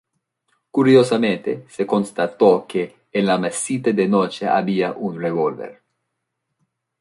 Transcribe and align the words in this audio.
Curiosamente, 0.71 1.67
se 1.69 1.85
constató 1.85 2.65
que 2.67 2.95
"en 3.11 3.27
la 3.27 3.37
mesita 3.37 3.91
de 3.93 4.07
noche 4.07 4.47
había 4.47 4.93
un 4.93 5.21
revólver". 5.21 5.83